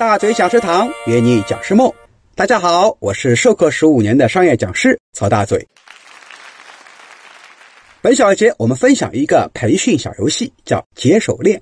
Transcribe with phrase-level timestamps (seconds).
[0.00, 1.92] 大嘴讲师堂约你讲师梦。
[2.34, 5.68] 大家好，我是授课十五年的商业讲师曹大嘴。
[8.00, 11.60] 本小节我们分享一个培训小游戏，叫解手链。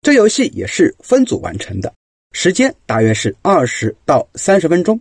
[0.00, 1.92] 这游戏也是分组完成的，
[2.32, 4.98] 时间大约是二十到三十分钟。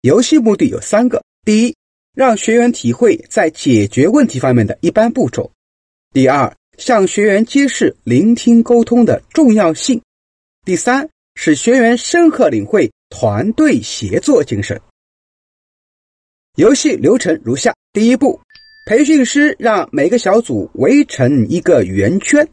[0.00, 1.76] 游戏目的有三个：第一，
[2.16, 5.52] 让学员体会在解决问题方面的一般步骤；
[6.12, 10.00] 第二，向学员揭示聆听沟通的重要性；
[10.64, 14.80] 第三，使学员深刻领会团队协作精神。
[16.54, 18.40] 游戏流程如下：第一步。
[18.86, 22.48] 培训师让每个小组围成一个圆圈。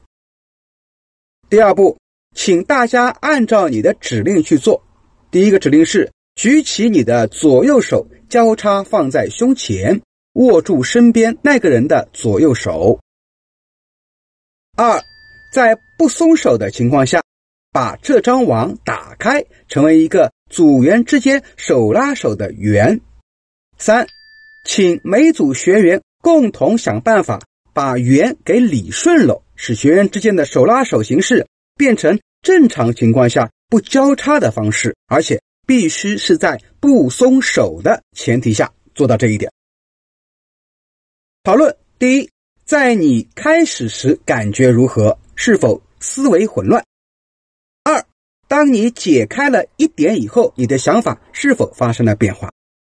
[1.50, 1.98] 第二步，
[2.36, 4.84] 请大家按照你的指令去做。
[5.32, 10.02] 第一个指令是举起你的左右手，交叉放在胸前，
[10.34, 13.00] 握住身边那个人的左右手。
[14.78, 15.00] 二，
[15.52, 17.24] 在不松手的情况下，
[17.72, 23.00] 把这张网打开，成为一个组员之间手拉手的圆。
[23.78, 24.08] 三，
[24.66, 26.02] 请每组学员。
[26.22, 27.40] 共同想办法
[27.74, 31.48] 把圆给理顺了，使学员之间的手拉手形式
[31.78, 39.50] 变成正常情况下不交叉的方式，而且必须是在不松手的前提下做到这一点。
[41.42, 42.30] 讨论：第一，
[42.66, 45.18] 在你开始时感觉如何？
[45.36, 46.84] 是否思维混乱？
[48.50, 52.52] 当你解开了一点以后，你的想法是否发生了变化？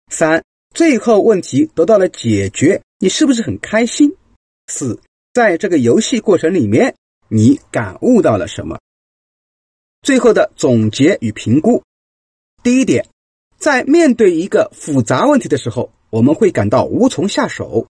[0.10, 2.82] 三，最后问题得到了解决。
[3.00, 4.16] 你是不是很开心？
[4.68, 5.02] 四，
[5.34, 6.96] 在这个游戏过程里面，
[7.28, 8.80] 你感悟到了什么？
[10.02, 11.84] 最后的总结与评估。
[12.64, 13.06] 第一点，
[13.58, 17.88] 在面对一个复杂问题的时候，我们会感到无从下手，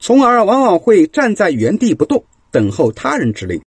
[0.00, 3.62] 从而往往会站在原地不动，等候他人指令。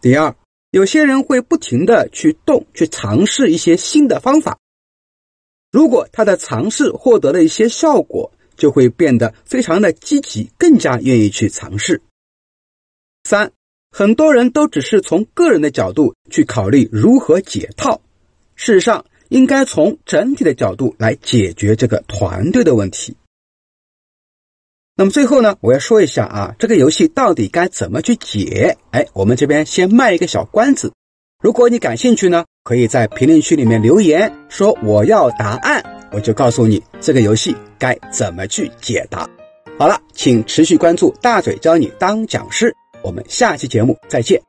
[0.00, 0.36] 第二，
[0.74, 4.58] 有些人会不停的去动，去尝试一些新的方法。
[5.70, 12.02] 如果他的尝试获得了一些效果，就会变得非常的积极，更加愿意去尝试。
[13.22, 13.52] 三，
[13.92, 18.00] 很多人都只是从个人的角度去考虑如何解套，
[18.56, 23.16] 事实上应该从整体的角度来解决这个团队的问题。
[24.96, 28.76] 那么最后呢，我要说一下啊，这个游戏到底该怎么去解？
[28.92, 30.92] 哎，我们这边先卖一个小关子，
[31.42, 35.84] 如果你感兴趣呢，可以在评论区里面留言说我要答案。
[36.12, 39.28] 我就告诉你这个游戏该怎么去解答。
[39.80, 42.72] 好了，请持续关注大嘴教你当讲师，
[43.02, 44.40] 我们下期节目再见。